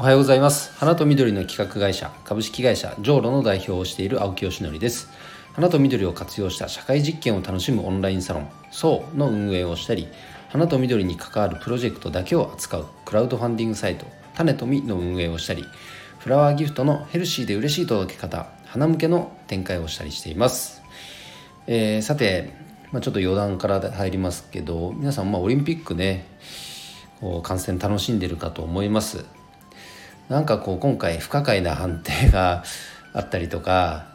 [0.00, 0.72] おはようございます。
[0.78, 5.08] 花と緑の企画会社株式会社ジョーロの代表をしている青木よしのりです。
[5.54, 10.06] 花と緑を活用した社会実験を楽しむオンラインサロン SO の運営をしたり
[10.50, 14.06] 花と緑に関わるプロジェクトだけを扱うクラウドファンディングサイト
[14.36, 15.64] 種とみの運営をしたり
[16.20, 20.80] フラワーギフトのヘルシーで嬉しい届け方花向けの展開をしたりしています、
[21.66, 22.52] えー、さて、
[22.92, 26.24] まあ、ちょっと余談から入りますけど皆さんまあオリンピックね
[27.20, 29.37] こう観戦楽しんでるかと思います。
[30.28, 32.64] なんかこう今回不可解な判定が
[33.14, 34.06] あったりとか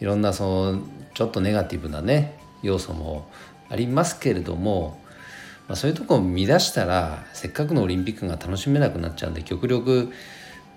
[0.00, 0.82] いろんなその
[1.14, 3.28] ちょっとネガティブなね要素も
[3.68, 4.98] ありますけれども、
[5.68, 10.12] まあ、そういうとこを乱したらせっかくのオリンピックが楽しめなくなっちゃうんで極力、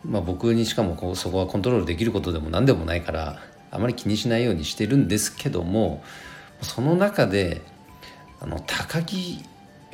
[0.03, 3.39] まあ、僕にしかもこうそこはコントロールできることでも何でもないから
[3.71, 6.03] あまり気にしないようにしてるんですけども
[6.61, 7.61] その中で
[8.41, 9.43] あの高木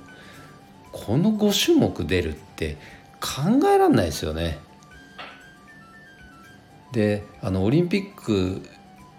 [0.96, 2.78] この5種目出るって
[3.20, 4.58] 考えられないですよね。
[6.92, 8.62] であのオリンピック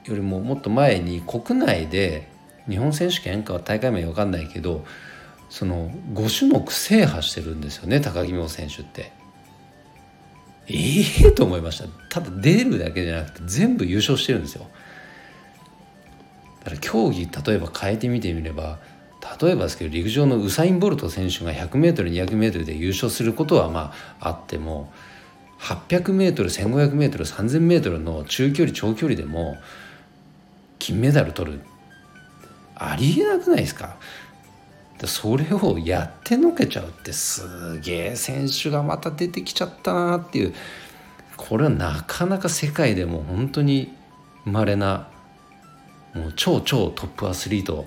[0.10, 2.30] よりももっと前に国内で
[2.70, 4.86] 日本選手権か大会名分かんないけど
[5.50, 9.12] その5種目制覇してるんですよね高木美帆選手って。
[10.70, 14.68] ええー、と思いましたただ出るだけじゃなくて全部優勝してるんですよ
[16.60, 18.80] だから競技例えば変えてみてみれば
[19.42, 24.92] 例えばですけど陸上のウサイン・ボルト選手が 100m200m で優勝することはまああっても
[25.60, 29.56] 800m1500m3000m の中距離長距離でも
[30.80, 31.62] 金メダル取る
[32.76, 33.98] ありえなくないですか？
[35.06, 40.56] それをやってのけちゃうってすげえ選手がまた出てきちゃったなっていう
[41.36, 43.94] これはなかなか世界でも本当に
[44.44, 45.08] まれな
[46.16, 47.86] もう超超トップアスリート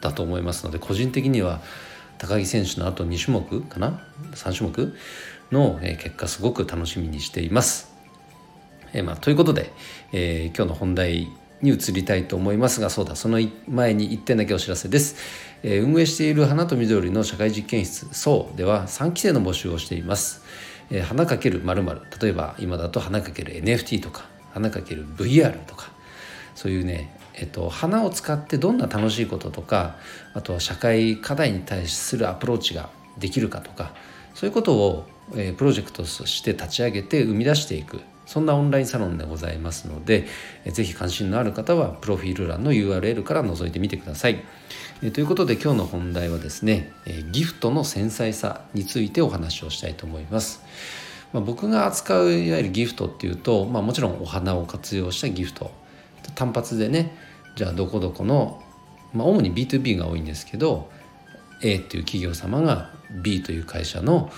[0.00, 1.60] だと思いますので個人的には
[2.18, 4.00] 高木選手のあと2種目かな
[4.32, 4.94] ？3種目
[5.50, 7.92] の結果すごく楽しみにしています。
[8.92, 9.72] え、まあ、ということで、
[10.12, 11.28] えー、今日の本題
[11.62, 15.16] に移りたいと思いますがそうだその前に1点だけお知らせです、
[15.62, 20.42] えー、運営している花と緑の社会実験室そうでは3期生の募集をしています、
[20.90, 21.84] えー、花かけるまる
[22.20, 25.90] 例えば今だと花かける NFT とか花かける VR とか
[26.54, 29.96] そういうねえっと、花を使ってどんな楽しいこととか
[30.32, 32.88] あとは社会課題に対するアプローチが
[33.18, 33.92] できるかとか
[34.32, 38.00] そういうことをえプロジェクトとして立ち上げて生み出していく。
[38.26, 40.26] そんなオンラインサロンでございますので、
[40.64, 44.42] えぜひ関心のある方はプロフィール欄の URL から覗いてみてください。
[45.12, 46.92] ということで今日の本題はですね、
[47.30, 50.62] ギフトの繊細さについてお話をしたいと思います。
[51.32, 55.70] まあ、僕が扱ういわゆるギフトっていうと、まあ、もちろんお花を活用したギフト
[56.34, 57.16] 単発でね
[57.56, 58.62] じゃあどこどこの、
[59.12, 60.90] まあ、主に B2B が多いんですけど
[61.62, 62.90] A っていう企業様が
[63.22, 64.30] B という会社の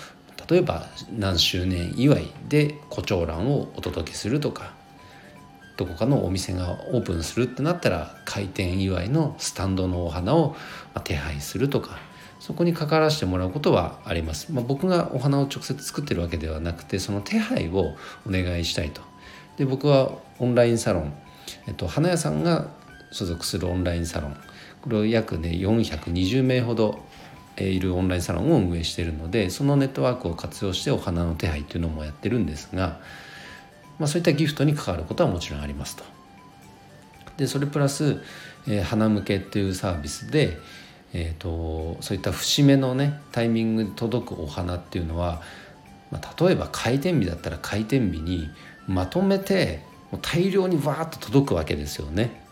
[0.49, 4.73] 例えば何周年祝いで胡蝶蘭をお届けするとか
[5.77, 10.55] どこかのお店がオープンするってなったら開店祝いのスタンドのお花を
[11.03, 11.99] 手配するとか
[12.39, 17.95] そこに関わらせてもらうことはあります、まあ、僕がお花を直接作ってるわけではなくてその手配を
[18.27, 19.01] お願いしたいと。
[19.57, 21.13] で僕はオンラインサロン、
[21.67, 22.69] えっと、花屋さんが
[23.11, 24.37] 所属するオンラインサロン。
[24.81, 27.05] これを約ね420名ほど
[27.63, 32.99] いるオンラインサロンを運営しているのでそのネットワークを活用してお花の手配っていうのもやってるんですが、
[33.97, 36.03] まあ、そういったギフトに関わることはもちろんありますと。
[37.37, 38.21] でそれプラス、
[38.67, 40.57] えー、花向けっていうサービスで、
[41.13, 45.41] えーと、そういった節目のねタイミングで届くお花っていうのは、
[46.11, 48.49] まあ、例えば開店日だったら開店日に
[48.87, 49.81] まとめて
[50.11, 52.48] もう大量にわーっと届くわけですよね。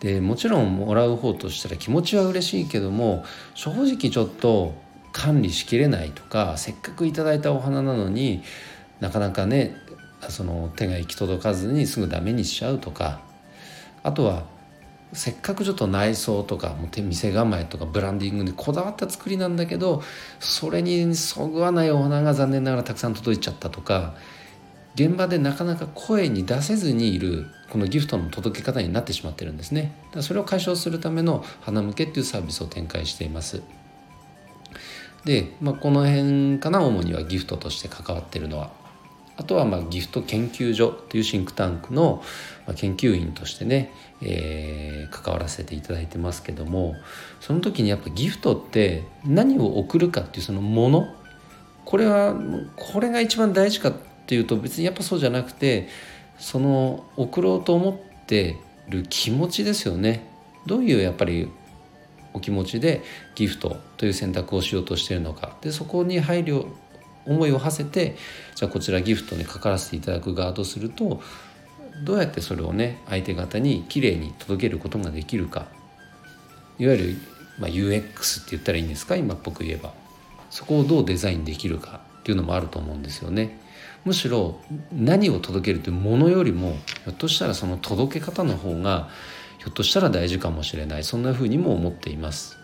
[0.00, 3.24] でもちろんもらう方としたら気持ちは嬉しいけども
[3.54, 4.74] 正直ちょっと
[5.12, 8.42] 管理しきれないとかせっかくいただいたお花なのに
[9.00, 9.74] なかなかね
[10.28, 13.20] その手が行き届かずにすぐダメにしちゃうとか
[14.02, 14.44] あとは
[15.12, 20.02] せっかくちょっと内装とか店構えとかブランディングにこだわった作りなんだけど
[20.38, 24.14] それにそぐわないお花が残念ながらたくさん届いちゃったとか
[24.98, 29.92] 現場でなかなか声に出せずにいるこのギフトの届け方になってしまってるんですね。
[30.12, 33.62] だそれを解消するための花向けっていうサービスを展開しています。
[35.24, 38.72] で、まあ、この辺かな主にはギフトとして関わってるのは。
[39.36, 42.24] あとはまあギフト研究所というシンクタンクの
[42.74, 46.96] 研究員としてね、えー、関わらせていただいてますけども
[47.40, 51.14] その時にやっぱギフトって何を送るかっていうそのもの
[51.84, 52.34] これは
[52.74, 53.92] これが一番大事か
[54.28, 55.88] っていうと別にやっぱそうじゃなくて
[56.38, 58.58] その送ろうと思って
[58.90, 60.28] る気持ちですよね。
[60.66, 61.48] どういうやっぱり
[62.34, 63.00] お気持ちで
[63.36, 65.56] ギフトという選択をしようとしているのか。
[65.62, 66.66] でそこに配慮
[67.24, 68.16] 思いを馳せて
[68.54, 71.22] じゃあこちらギフトにかからせていただく側とすると
[72.04, 75.68] どうやってそれをね相手方にきれいに届けることができるか。
[76.78, 77.16] いわゆる、
[77.58, 79.16] まあ、UX って言ったらいいんですか？
[79.16, 79.94] 今っぽく言えば。
[80.50, 83.58] そこをどうデザインできるかっていうのもあると思うんですよね。
[84.04, 84.60] むしろ
[84.92, 89.08] 何を届けるというものよりもひょっとしたらその届け方の方が
[89.58, 92.56] ひょっとしたら大事かもしれないそんなふうにも思っています。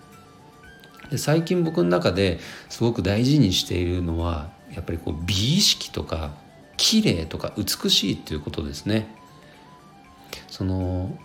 [1.10, 2.38] で最近僕の中で
[2.68, 6.32] すごく大事にしているのはやっぱりこう美意識とか
[6.76, 9.06] 綺麗とか美しいっていうことですね。
[10.48, 11.16] その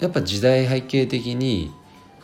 [0.00, 1.72] やっぱ時代背景的に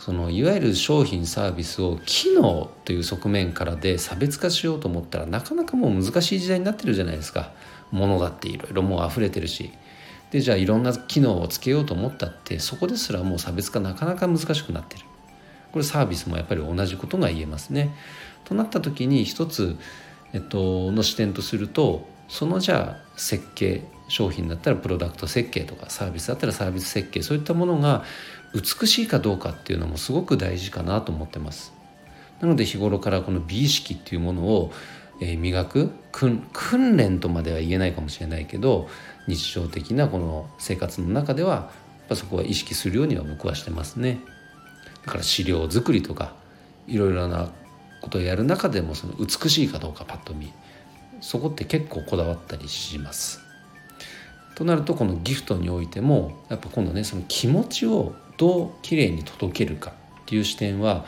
[0.05, 7.53] そのいわゆる商品サービスを機能という側面からで差別化しようと思ったらなかなかもう難しい時代になってるじゃないですか。
[7.91, 9.73] ものだっていろいろもう溢れてるし。
[10.31, 15.05] でじゃあいろんな機能をつけようと思ったってそこですらもう差別化なかなか難しくなってる。
[15.73, 17.95] これサービスもやっぱり同じことが言えますね。
[18.45, 19.75] となった時に一つ、
[20.35, 28.05] えっと、の視点とするとそのじゃあ設計商品だったらプロダクト設計とかサービスだったらサービス設計そういったものが
[28.55, 31.73] 美しいかどうかっていうのもすごく大事かなと思ってます。
[32.41, 34.73] なので日頃からこの美意識っていうものを
[35.21, 38.89] 磨く訓練とまでは言えないかもしれないけど
[39.29, 41.71] 日常的なこの生活の中では
[42.13, 44.21] そこは意識するようには僕はしてますね。
[45.07, 46.35] だから資料作りとか
[46.87, 47.51] いろいろな
[48.03, 50.53] ことをやる中でもその美しいかどうかパッと見。
[51.25, 53.41] そこって結構こだわったりします。
[54.55, 61.07] となるとこのギフトにおいてもやっぱ今度ねその気持ちをどうきれいに届けるかっていう視点は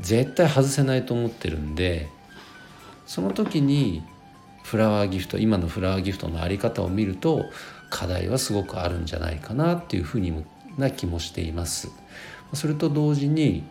[0.00, 2.08] 絶対外せないと思ってるんで
[3.04, 4.02] その時に
[4.64, 7.44] フラワーギフト今のフラワーギフトの在り方を見ると
[7.90, 10.44] 課題はすごくあるんじゃないかなっていうふうに
[10.78, 11.90] な気もしています。
[12.54, 13.64] それと同時に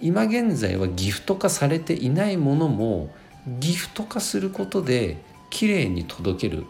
[0.00, 3.10] 今現在はギフト化されていないものも
[3.46, 5.16] ギフト化することで
[5.50, 6.66] きれいに届ける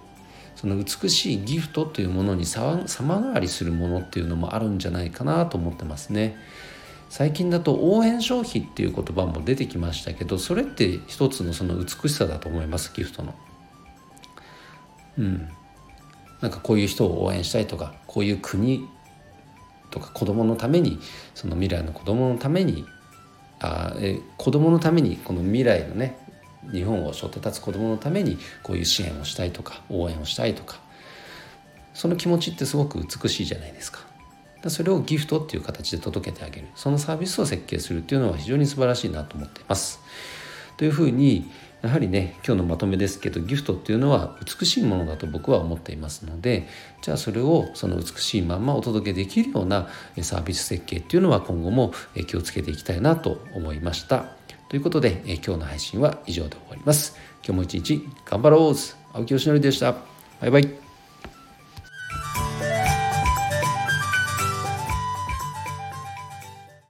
[0.56, 6.36] その美しいギフトというものに様変わりするものっていうのもあるんじゃないかなと思ってますね。
[7.08, 13.34] 最近だと応援消費っていう言葉も出てきましたけどそれって一つのその美しさだと思いますギフトの。
[15.18, 15.48] うん。
[16.40, 18.88] なんかこういう人を応援したいとかこういう国
[19.90, 20.98] とか子供のために
[21.34, 22.84] その未来の子供のために
[23.60, 26.18] あえ子供のためにこの未来のね
[26.70, 30.80] 日本を背負って立つ子どものためにこういう支援をしたいとか応援をしたいとか
[31.94, 34.00] その気持ちってすごく美しいじゃないですか。
[34.68, 39.98] それをギフトっていう形で届けてあげるそのサービスを設計するっていうのは非常に素晴らしいなと思っています。
[40.76, 41.50] というふうに
[41.82, 46.68] やはりね今日のまとめですけどギフトっていうのは美しいものだと僕は思っていますので
[47.02, 49.88] じゃあそれをその美しいまんまお届けできるような
[50.20, 51.92] サービス設計っていうのは今後も
[52.28, 54.41] 気をつけていきたいなと思いました。
[54.72, 57.14] ということで、え今日の配信は以上で終わります。
[57.44, 58.74] 今日も一日頑張ろう
[59.12, 59.92] 青木よしのりでした。
[60.40, 60.81] バイバイ。